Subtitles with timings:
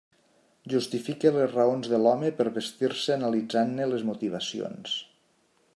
[0.71, 4.97] Justifica les raons de l'home per vestir-se analitzant-ne les motivacions.